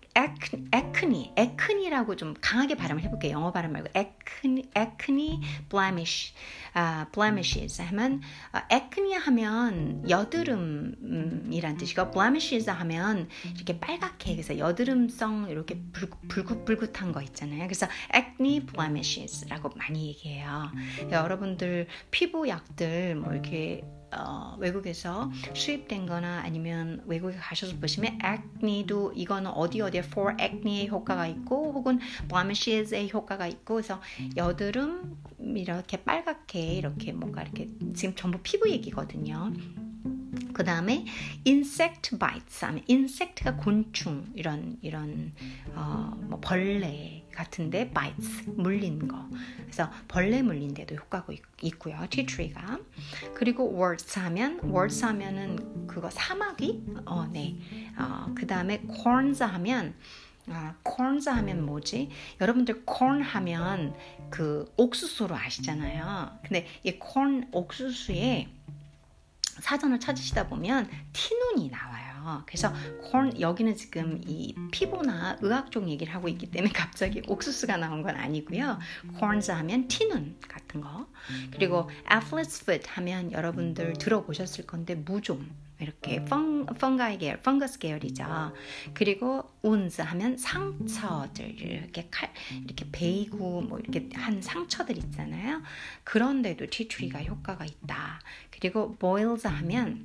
acne, 0.73 1.33
acne라고 1.37 2.17
좀 2.17 2.35
강하게 2.41 2.77
발음을 2.77 3.03
해볼게요. 3.03 3.33
영어 3.33 3.53
발음 3.53 3.73
말고 3.73 3.89
acne, 3.95 4.71
acne, 4.75 5.41
blemish, 5.69 6.35
아, 6.75 7.07
blemishes 7.13 7.83
하면 7.83 8.21
아, 8.53 8.67
acne 8.71 9.15
하면 9.15 10.09
여드름이란 10.09 11.77
뜻이고 11.77 12.11
blemishes 12.11 12.71
하면 12.71 13.29
이렇게 13.55 13.79
빨갛게 13.79 14.33
그래서 14.33 14.59
여드름성 14.59 15.49
이렇게 15.51 15.81
불긋 15.93 16.65
불긋한 16.65 17.13
거 17.13 17.23
있잖아요. 17.23 17.65
그래서 17.65 17.87
acne 18.15 18.67
blemishes라고 18.67 19.71
많이 19.77 20.09
얘기해요. 20.09 20.71
여러분들 21.11 21.87
피부 22.11 22.49
약들 22.49 23.17
뭐 23.17 23.33
이렇게 23.33 23.83
어, 24.13 24.57
외국에서 24.59 25.31
수입된 25.55 26.07
거나 26.07 26.43
아니면 26.45 27.03
외국에 27.07 27.37
가셔서 27.37 27.77
보시면 27.77 28.19
acne도 28.23 29.13
이거는 29.15 29.51
어디 29.51 29.81
어디에 29.81 30.01
for 30.01 30.37
acne의 30.41 30.89
효과가 30.89 31.27
있고 31.29 31.73
혹은 31.73 31.99
blemishes의 32.29 33.11
효과가 33.13 33.47
있고 33.49 33.75
그래서 33.75 34.01
여드름 34.37 35.17
이렇게 35.57 36.03
빨갛게 36.03 36.75
이렇게 36.75 37.13
뭔가 37.13 37.43
이렇게 37.43 37.69
지금 37.95 38.15
전부 38.15 38.39
피부 38.43 38.71
얘기거든요. 38.71 39.53
그 40.53 40.65
다음에 40.65 41.05
insect 41.47 42.19
bites 42.19 42.65
하면 42.65 42.85
insect가 42.89 43.57
곤충 43.57 44.27
이런 44.35 44.79
이런 44.83 45.33
어, 45.75 46.15
뭐 46.29 46.39
벌레 46.41 47.22
같은데 47.33 47.91
bites 47.91 48.45
물린 48.51 49.09
거 49.09 49.29
그래서 49.63 49.91
벌레 50.09 50.43
물린 50.43 50.75
데도 50.75 50.95
효과가 50.97 51.33
있, 51.63 51.79
고요 51.79 52.07
tea 52.11 52.27
tree가 52.27 52.79
그리고 53.35 53.73
warts 53.75 54.19
하면 54.19 54.61
warts 54.65 55.05
하면은 55.05 55.87
그거 55.87 56.11
사마귀 56.11 56.85
어 57.07 57.27
네 57.33 57.57
어, 57.99 58.33
그 58.35 58.47
다음에 58.47 58.83
corns 59.03 59.43
하면 59.43 59.95
아, 60.49 60.75
corns 60.85 61.29
하면 61.29 61.65
뭐지? 61.65 62.11
여러분들 62.41 62.85
corn 62.87 63.23
하면 63.23 63.95
그 64.29 64.71
옥수수로 64.77 65.37
아시잖아요. 65.37 66.39
근데 66.43 66.67
이 66.83 66.99
corn 67.01 67.49
옥수수에 67.53 68.49
사전을 69.61 70.01
찾으시다 70.01 70.49
보면 70.49 70.91
티눈이 71.13 71.71
나와요. 71.71 72.12
그래서 72.47 72.73
콘 73.03 73.39
여기는 73.41 73.77
지금 73.77 74.21
이 74.27 74.55
피부나 74.71 75.39
의학적 75.41 75.89
얘기를 75.89 76.15
하고 76.15 76.29
있기 76.29 76.51
때문에 76.51 76.73
갑자기 76.75 77.23
옥수수가 77.27 77.77
나온 77.77 78.03
건 78.03 78.17
아니고요. 78.17 78.79
콘즈 79.19 79.51
하면 79.51 79.89
티눈 79.89 80.37
같은 80.49 80.81
거. 80.81 81.07
그리고 81.53 81.89
athlete's 82.11 82.63
foot 82.63 82.89
하면 82.91 83.33
여러분들 83.33 83.95
들어보셨을 83.95 84.67
건데 84.67 84.95
무좀 84.95 85.51
이렇게 85.83 86.25
펑, 86.25 86.65
펑가이 86.65 87.19
계열, 87.19 87.39
펑거스 87.43 87.81
계열이죠. 87.81 88.53
그리고 88.95 89.51
운즈 89.63 90.01
하면 90.01 90.37
상처들 90.39 91.61
이렇게 91.61 92.07
칼 92.11 92.33
이렇게 92.65 92.89
베이고 92.93 93.63
뭐 93.63 93.81
이렇게 93.81 94.09
한 94.15 94.41
상처들 94.41 94.97
있잖아요. 94.99 95.61
그런데도 96.05 96.67
티트리가 96.71 97.25
효과가 97.25 97.65
있다. 97.65 98.21
그리고 98.63 98.95
boils 98.97 99.45
하면 99.49 100.05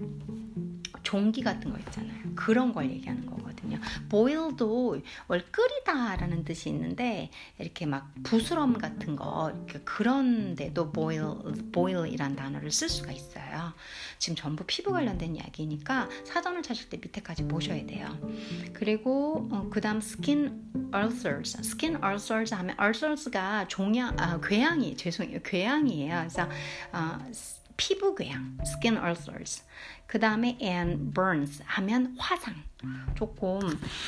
종기 1.03 1.43
같은 1.43 1.71
거 1.71 1.77
있잖아요. 1.77 2.17
그런 2.35 2.73
걸 2.73 2.89
얘기하는 2.89 3.27
거거든요. 3.27 3.77
boil도 4.09 4.99
월 5.27 5.45
끓이다라는 5.51 6.43
뜻이 6.43 6.69
있는데 6.69 7.29
이렇게 7.59 7.85
막 7.85 8.11
부스럼 8.23 8.79
같은 8.79 9.15
거 9.15 9.53
그런데도 9.85 10.91
boil 10.91 11.71
boil이란 11.71 12.35
단어를 12.35 12.71
쓸 12.71 12.89
수가 12.89 13.11
있어요. 13.11 13.73
지금 14.17 14.35
전부 14.35 14.63
피부 14.65 14.91
관련된 14.91 15.35
이야기니까 15.35 16.09
사전을 16.25 16.63
찾을 16.63 16.89
때 16.89 16.97
밑에까지 16.97 17.47
보셔야 17.47 17.85
돼요. 17.85 18.09
그리고 18.73 19.47
어, 19.51 19.69
그다음 19.69 19.99
skin 19.99 20.91
ulcers, 20.95 21.59
skin 21.59 22.03
ulcers 22.03 22.55
하면 22.55 22.75
ulcers가 22.81 23.67
종양 23.67 24.19
아, 24.19 24.41
궤양이 24.41 24.97
죄송해요 24.97 25.41
궤양이에요. 25.43 26.17
그래서 26.17 26.49
어, 26.91 27.19
피부 27.77 28.15
궤양, 28.15 28.57
skin 28.61 28.97
ulcers. 28.97 29.63
그 30.07 30.19
다음에 30.19 30.57
and 30.61 31.13
burns 31.13 31.61
하면 31.65 32.15
화상. 32.17 32.55
조금 33.15 33.59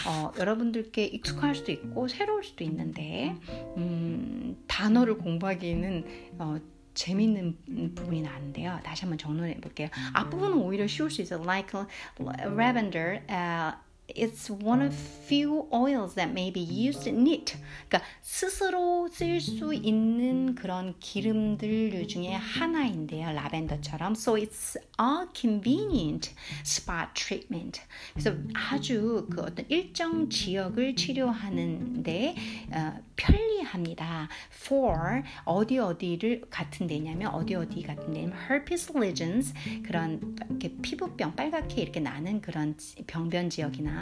어, 0.08 0.32
여러분들께 0.38 1.06
익숙할 1.06 1.56
수도 1.56 1.72
있고 1.72 2.08
새로울 2.08 2.44
수도 2.44 2.64
있는데 2.64 3.36
음, 3.78 4.64
단어를 4.68 5.18
공부하기에는 5.18 6.06
어, 6.40 6.58
재밌는 6.94 7.94
부분이 7.96 8.22
나는데요. 8.22 8.80
다시 8.84 9.02
한번 9.02 9.18
정리해 9.18 9.56
볼게요. 9.62 9.88
앞부분은 10.14 10.58
오히려 10.58 10.86
쉬울 10.88 11.10
수 11.10 11.22
있어요. 11.22 11.42
Like 11.44 11.72
lavender, 12.20 13.22
uh, 13.30 13.78
it's 14.16 14.50
one 14.50 14.82
of 14.82 14.94
few 14.94 15.68
oils 15.74 16.16
that 16.16 16.32
may 16.32 16.52
be 16.52 16.62
used 16.62 17.08
neat. 17.08 17.56
그러니까 17.88 18.08
스스로 18.22 19.08
쓸 19.12 19.40
수 19.40 19.74
있는 19.74 20.56
그런 20.56 20.96
기름들 21.00 22.08
중에 22.08 22.34
하나인데요. 22.34 23.32
라벤더처럼. 23.32 24.14
So 24.14 24.36
it's 24.36 24.76
a 25.00 25.28
convenient 25.34 26.34
spot 26.64 27.14
treatment. 27.14 27.82
그래서 28.14 28.36
아주 28.54 29.28
그 29.30 29.42
어떤 29.42 29.66
일정 29.70 30.30
지역을 30.30 30.96
치료하는데 30.96 32.36
어, 32.74 32.94
편리합니다. 33.16 34.30
For 34.52 35.24
어디 35.46 35.78
어디를 35.78 36.42
같은 36.50 36.88
데냐면 36.88 37.32
어디 37.34 37.56
어디 37.56 37.84
같은 37.84 38.14
데냐면 38.14 38.38
herpes 38.50 38.92
lesions 38.96 39.54
그런 39.84 40.36
이렇게 40.50 40.76
피부병 40.82 41.36
빨갛게 41.36 41.82
이렇게 41.82 42.00
나는 42.00 42.42
그런 42.42 42.76
병변 43.08 43.50
지역이나 43.50 43.99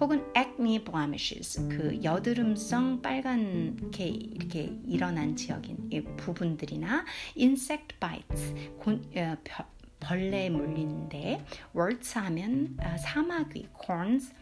혹은 0.00 0.24
acne 0.36 0.82
blemishes 0.84 1.68
그 1.68 1.98
여드름성 2.02 3.02
빨간게 3.02 4.06
이렇게 4.06 4.72
일어난 4.86 5.36
지역인 5.36 5.90
부분들이나 6.16 7.04
insect 7.36 7.96
bites 8.00 8.54
곤, 8.78 9.02
어, 9.16 9.36
벌레 10.00 10.50
물리는데 10.50 11.44
warts 11.74 12.18
하면 12.18 12.76
어, 12.80 12.96
사마귀 12.98 13.68
corns 13.84 14.32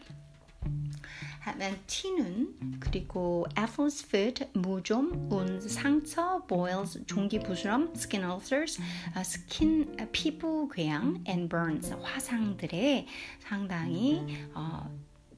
티는 1.87 2.79
그리고 2.79 3.45
apples 3.57 4.05
foot 4.05 4.45
무좀 4.53 5.31
운 5.31 5.61
상처 5.61 6.43
boils 6.47 7.05
종기 7.05 7.39
부스럼 7.39 7.93
skin 7.95 8.29
ulcers 8.29 8.81
스킨 9.23 9.95
피부 10.11 10.67
궤양 10.69 11.23
and 11.27 11.49
burns 11.49 11.93
화상들의 12.01 13.07
상당히 13.39 14.23
어, 14.53 14.89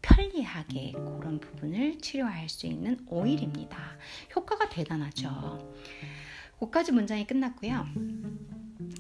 편리하게 0.02 0.94
그런 0.94 1.40
부분을 1.40 2.00
치료할 2.00 2.48
수 2.48 2.66
있는 2.68 3.06
오일입니다. 3.08 3.78
효과가 4.36 4.70
대단하죠. 4.70 5.74
거까지 6.60 6.92
문장이 6.94 7.28
끝났고요. 7.28 7.86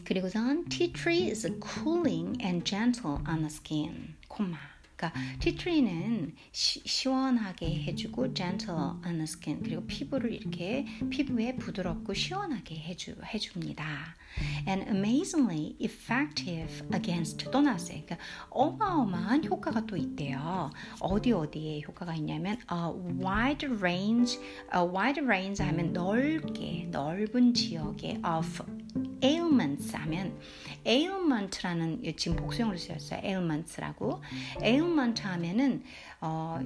그리고선 0.03 0.65
tea 0.65 0.91
tree 0.91 1.29
is 1.29 1.47
cooling 1.61 2.37
and 2.43 2.65
gentle 2.65 3.17
on 3.27 3.39
the 3.39 3.47
skin, 3.47 4.15
콤마. 4.27 4.76
그러니까 4.97 5.13
티트리는 5.39 6.35
시, 6.51 7.07
원하게 7.07 7.83
해주고 7.83 8.33
gentle 8.33 8.79
on 9.05 9.13
the 9.13 9.23
skin 9.23 9.61
그리고 9.63 9.85
피부를 9.85 10.33
이렇게 10.33 10.85
피부에 11.09 11.55
부드럽고 11.55 12.13
시원하게 12.15 12.75
해주, 12.75 13.15
해줍니다. 13.23 14.15
And 14.67 14.83
amazingly 14.89 15.75
effective 15.79 16.83
against 16.93 17.49
또 17.51 17.61
나왔어요. 17.61 18.03
그러니까 18.05 18.17
어마어마한 18.49 19.45
효과가 19.45 19.85
또 19.85 19.95
있대요. 19.95 20.69
어디 20.99 21.31
어디에 21.31 21.81
효과가 21.87 22.15
있냐면 22.15 22.57
a 22.71 22.91
wide 23.23 23.67
range, 23.67 24.39
a 24.75 24.81
wide 24.81 25.23
range 25.23 25.65
하면 25.65 25.93
넓게 25.93 26.87
넓은 26.91 27.53
지역에 27.53 28.19
of 28.25 28.63
ailments 29.23 29.95
하면 29.95 30.37
ailment라는 30.85 32.01
지금 32.17 32.37
복수형으로 32.37 32.77
쓰였어요. 32.77 33.21
ailments라고. 33.23 34.21
ailment 34.61 35.21
하면은 35.21 35.83
어, 36.21 36.59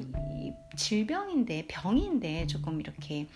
질병인데 0.75 1.65
병인데 1.67 2.47
조금 2.47 2.79
이렇게 2.79 3.27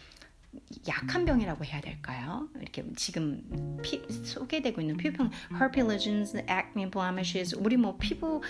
약한 0.87 1.25
병이라고 1.25 1.65
해야 1.65 1.81
될까요? 1.81 2.49
이렇게 2.59 2.83
지금 2.95 3.79
피, 3.81 4.01
소개되고 4.09 4.81
있는 4.81 4.97
피부병 4.97 5.31
herpes 5.53 5.85
lesions, 5.85 6.37
acne 6.37 6.89
blemishes 6.89 7.55
우리 7.57 7.77
뭐 7.77 7.97
피부 7.97 8.41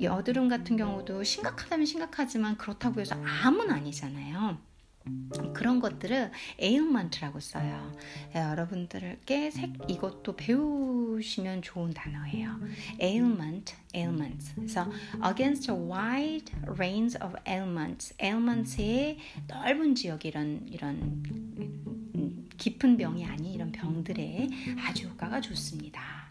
여드름 0.00 0.48
같은 0.48 0.76
경우도 0.76 1.22
심각하다면 1.22 1.86
심각하지만 1.86 2.56
그렇다고 2.56 3.00
해서 3.00 3.16
암은 3.42 3.70
아니잖아요. 3.70 4.58
그런 5.52 5.80
것들을 5.80 6.30
ailment라고 6.60 7.40
써요. 7.40 7.92
예, 8.34 8.40
여러분들께 8.40 9.50
색, 9.50 9.72
이것도 9.88 10.36
배우시면 10.36 11.62
좋은 11.62 11.92
단어예요. 11.92 12.58
ailment, 13.00 13.74
ailments. 13.94 14.54
그래서 14.54 14.90
against 15.24 15.70
a 15.70 15.76
wide 15.76 16.52
range 16.78 17.18
of 17.22 17.36
ailments, 17.46 18.14
ailments의 18.22 19.18
넓은 19.46 19.94
지역 19.94 20.24
이런 20.24 20.66
이런 20.68 21.22
깊은 22.56 22.96
병이 22.96 23.26
아닌 23.26 23.52
이런 23.52 23.72
병들에 23.72 24.48
아주 24.86 25.08
효과가 25.08 25.40
좋습니다. 25.40 26.23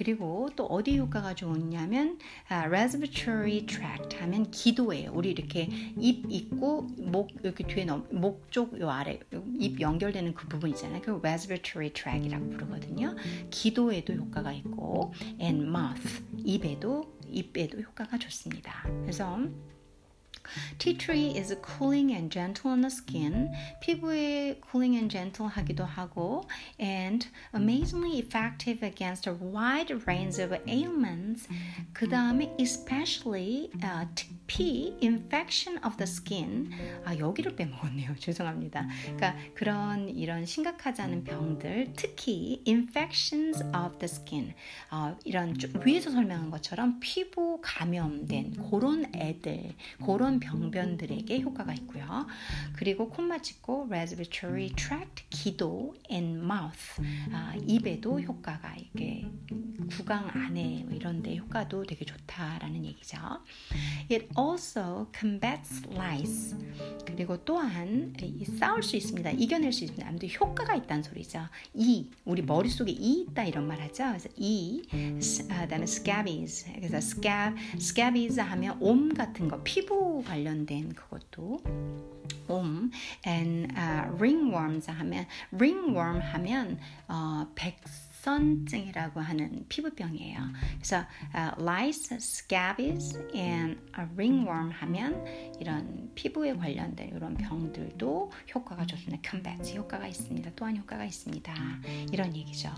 그리고 0.00 0.48
또 0.56 0.64
어디 0.64 0.96
효과가 0.96 1.34
좋냐면 1.34 2.18
아, 2.48 2.64
respiratory 2.64 3.66
tract 3.66 4.16
하면 4.16 4.50
기도예요. 4.50 5.12
우리 5.12 5.30
이렇게 5.30 5.68
입 5.98 6.24
있고 6.30 6.88
목 6.96 7.28
여기 7.44 7.64
뒤에 7.64 7.84
목쪽 8.10 8.80
요 8.80 8.88
아래 8.88 9.20
입 9.58 9.78
연결되는 9.78 10.32
그 10.32 10.48
부분 10.48 10.70
있잖아요. 10.70 11.02
그 11.02 11.18
respiratory 11.18 11.92
tract이라고 11.92 12.48
부르거든요. 12.48 13.14
기도에도 13.50 14.14
효과가 14.14 14.54
있고 14.54 15.12
and 15.38 15.64
mouth 15.66 16.22
입에도 16.38 17.14
입에도 17.28 17.78
효과가 17.78 18.16
좋습니다. 18.16 18.88
그래서 19.02 19.38
Tea 20.78 20.94
tree 20.94 21.28
is 21.36 21.54
cooling 21.62 22.12
and 22.12 22.30
gentle 22.30 22.70
on 22.70 22.80
the 22.80 22.90
skin. 22.90 23.52
피부에 23.80 24.60
cooling 24.60 24.96
and 24.96 25.10
gentle 25.10 25.48
하기도 25.48 25.84
하고 25.84 26.48
and 26.78 27.28
amazingly 27.54 28.18
effective 28.18 28.82
against 28.82 29.26
a 29.26 29.34
wide 29.34 29.90
range 30.06 30.38
of 30.38 30.52
ailments. 30.66 31.48
그 31.92 32.08
다음에 32.08 32.54
especially 32.58 33.70
uh, 33.82 34.06
특히 34.14 34.96
infection 35.02 35.78
of 35.84 35.96
the 35.96 36.08
skin. 36.08 36.70
아 37.04 37.16
여기를 37.16 37.56
빼먹었네요. 37.56 38.16
죄송합니다. 38.18 38.88
그러니까 39.02 39.36
그런 39.54 40.08
이런 40.08 40.44
심각하지 40.44 41.02
않은 41.02 41.24
병들 41.24 41.92
특히 41.96 42.62
infections 42.66 43.62
of 43.74 43.98
the 43.98 44.08
skin. 44.08 44.54
어, 44.90 45.16
이런 45.24 45.56
위에서 45.84 46.10
설명한 46.10 46.50
것처럼 46.50 46.98
피부 47.00 47.60
감염된 47.62 48.68
그런 48.70 49.06
애들 49.14 49.74
그런 50.04 50.29
병변들에게 50.38 51.40
효과가 51.40 51.72
있고요. 51.74 52.26
그리고 52.74 53.08
콧마 53.08 53.38
찍고 53.38 53.86
respiratory 53.90 54.70
tract, 54.76 55.24
기도 55.30 55.94
and 56.10 56.38
mouth 56.38 57.02
아, 57.32 57.54
입에도 57.66 58.20
효과가 58.20 58.76
이게 58.76 59.26
구강 59.90 60.28
안에 60.28 60.84
뭐 60.86 60.94
이런 60.94 61.22
데 61.22 61.36
효과도 61.36 61.82
되게 61.84 62.04
좋다 62.04 62.29
라는 62.38 62.84
얘기죠. 62.84 63.18
It 64.10 64.28
also 64.38 65.06
combats 65.18 65.82
lice. 65.92 66.56
그리고 67.04 67.36
또한 67.44 68.14
싸울 68.58 68.82
수 68.82 68.96
있습니다. 68.96 69.30
이겨낼 69.32 69.72
수 69.72 69.84
있습니다. 69.84 70.08
아무튼 70.08 70.28
효과가 70.28 70.74
있다는 70.76 71.02
소리죠. 71.02 71.46
이 71.74 72.10
우리 72.24 72.42
머릿속에 72.42 72.92
이 72.92 73.22
있다 73.22 73.44
이런 73.44 73.66
말 73.66 73.80
하죠. 73.80 74.04
그래서 74.08 74.28
이 74.36 74.82
그다음에 74.90 75.84
scabies. 75.84 76.66
그래서 76.74 76.96
scab 76.98 77.56
scabies 77.74 78.38
하면 78.40 78.76
옴 78.80 79.14
같은 79.14 79.48
거 79.48 79.62
피부 79.62 80.22
관련된 80.24 80.94
그것도 80.94 81.60
옴 82.48 82.90
and 83.26 83.72
uh, 83.74 84.10
ringworms 84.18 84.90
하면 84.90 85.26
ringworm 85.52 86.20
하면 86.20 86.78
어, 87.08 87.46
백열 87.54 87.80
선증이라고 88.20 89.20
하는 89.20 89.64
피부병이에요. 89.68 90.38
그래서 90.74 91.06
uh, 91.34 91.54
lice, 91.58 92.16
scabies, 92.16 93.18
and 93.34 93.80
ringworm 94.14 94.70
하면 94.70 95.24
이런 95.58 96.10
피부에 96.14 96.54
관련된 96.54 97.16
이런 97.16 97.34
병들도 97.34 98.32
효과가 98.54 98.86
좋습니다. 98.86 99.22
combat 99.28 99.76
효과가 99.76 100.06
있습니다. 100.06 100.50
또한 100.54 100.76
효과가 100.76 101.04
있습니다. 101.04 101.54
이런 102.12 102.36
얘기죠. 102.36 102.70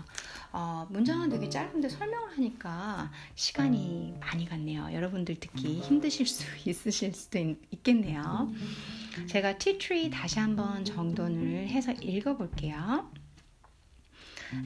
어, 0.51 0.87
문장은 0.89 1.29
되게 1.29 1.49
짧은데 1.49 1.89
설명을 1.89 2.37
하니까 2.37 3.11
시간이 3.35 4.15
많이 4.19 4.47
갔네요. 4.47 4.89
여러분들 4.93 5.35
듣기 5.39 5.81
힘드실 5.81 6.25
수 6.25 6.45
있으실 6.69 7.13
수도 7.13 7.39
있, 7.39 7.83
겠네요 7.83 8.51
제가 9.27 9.57
티트리 9.57 10.09
다시 10.09 10.39
한번 10.39 10.85
정돈을 10.85 11.67
해서 11.67 11.91
읽어볼게요. 11.91 13.22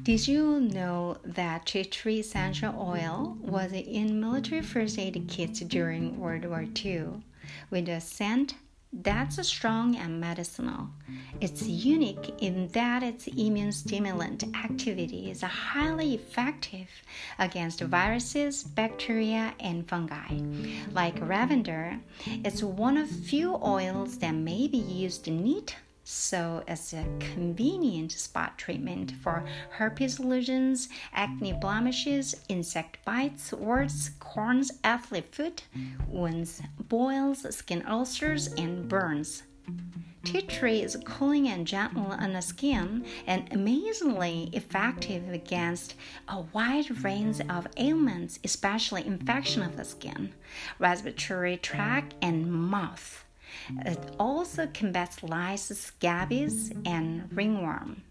Did 0.03 0.27
you 0.27 0.59
know 0.59 1.17
that 1.23 1.65
tea 1.65 1.85
tree 1.85 2.19
essential 2.19 2.73
oil 2.79 3.37
was 3.41 3.71
in 3.71 4.19
military 4.19 4.61
first 4.61 4.97
aid 4.97 5.25
kits 5.27 5.59
during 5.61 6.19
World 6.19 6.45
War 6.45 6.65
II 6.83 7.23
with 7.69 7.89
a 7.89 7.99
scent 7.99 8.55
that's 8.93 9.45
strong 9.45 9.95
and 9.95 10.19
medicinal. 10.19 10.89
It's 11.41 11.67
unique 11.67 12.33
in 12.39 12.69
that 12.69 13.03
its 13.03 13.27
immune 13.27 13.73
stimulant 13.73 14.43
activity 14.55 15.29
is 15.29 15.41
highly 15.41 16.15
effective 16.15 16.87
against 17.37 17.81
viruses, 17.81 18.63
bacteria, 18.63 19.53
and 19.59 19.87
fungi. 19.87 20.39
Like 20.93 21.19
lavender, 21.21 21.99
it's 22.25 22.63
one 22.63 22.97
of 22.97 23.09
few 23.09 23.55
oils 23.55 24.17
that 24.19 24.31
may 24.31 24.67
be 24.67 24.77
used 24.77 25.27
neat 25.27 25.75
so 26.09 26.63
as 26.69 26.93
a 26.93 27.05
convenient 27.19 28.13
spot 28.13 28.57
treatment 28.57 29.11
for 29.11 29.43
herpes 29.71 30.21
lesions, 30.21 30.87
acne 31.11 31.51
blemishes, 31.51 32.33
insect 32.47 33.03
bites, 33.03 33.51
warts, 33.51 34.11
corns, 34.17 34.71
athlete 34.85 35.35
foot, 35.35 35.65
wounds, 36.07 36.61
boils, 36.87 37.45
skin 37.53 37.83
ulcers, 37.85 38.47
and 38.53 38.87
burns. 38.87 39.43
Tea 40.23 40.43
tree 40.43 40.81
is 40.81 40.97
cooling 41.03 41.49
and 41.49 41.67
gentle 41.67 42.13
on 42.13 42.31
the 42.31 42.41
skin 42.41 43.05
and 43.25 43.51
amazingly 43.51 44.49
effective 44.53 45.27
against 45.29 45.95
a 46.29 46.39
wide 46.53 47.03
range 47.03 47.41
of 47.49 47.67
ailments, 47.75 48.39
especially 48.45 49.05
infection 49.05 49.61
of 49.61 49.75
the 49.75 49.83
skin, 49.83 50.33
respiratory 50.79 51.57
tract, 51.57 52.15
and 52.21 52.49
mouth. 52.49 53.25
It 53.86 53.98
also 54.18 54.66
combats 54.68 55.22
lice, 55.22 55.72
scabies, 55.74 56.72
and 56.86 57.28
ringworm. 57.32 58.02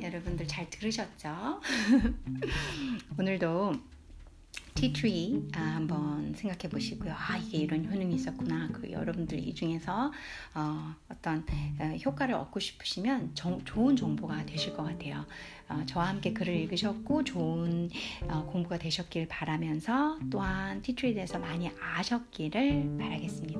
여러분들 0.00 0.46
잘 0.48 0.68
들으셨죠? 0.68 1.60
오늘도 3.18 3.74
티트리 4.77 5.49
아, 5.55 5.59
한번 5.59 6.35
생각해 6.35 6.69
보시고요. 6.69 7.11
아 7.11 7.35
이게 7.37 7.57
이런 7.57 7.91
효능이 7.91 8.13
있었구나. 8.13 8.69
그 8.71 8.91
여러분들 8.91 9.39
이 9.39 9.55
중에서 9.55 10.11
어, 10.53 10.95
어떤 11.09 11.43
어, 11.79 11.95
효과를 12.05 12.35
얻고 12.35 12.59
싶으시면 12.59 13.31
정, 13.33 13.63
좋은 13.65 13.95
정보가 13.95 14.45
되실 14.45 14.75
것 14.75 14.83
같아요. 14.83 15.25
어, 15.67 15.83
저와 15.87 16.09
함께 16.09 16.31
글을 16.31 16.55
읽으셨고 16.55 17.23
좋은 17.23 17.89
어, 18.29 18.45
공부가 18.45 18.77
되셨길 18.77 19.27
바라면서 19.27 20.19
또한 20.29 20.79
티트리에 20.83 21.15
대해서 21.15 21.39
많이 21.39 21.71
아셨기를 21.81 22.97
바라겠습니다. 22.99 23.59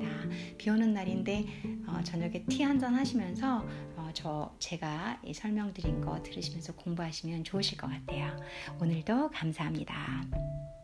비 0.56 0.70
오는 0.70 0.94
날인데 0.94 1.46
어, 1.88 2.00
저녁에 2.04 2.44
티 2.44 2.62
한 2.62 2.78
잔 2.78 2.94
하시면서 2.94 3.66
어, 3.96 4.08
저 4.14 4.54
제가 4.60 5.20
설명드린 5.34 6.00
거 6.00 6.22
들으시면서 6.22 6.74
공부하시면 6.76 7.42
좋으실 7.42 7.76
것 7.76 7.88
같아요. 7.88 8.36
오늘도 8.80 9.30
감사합니다. 9.30 10.77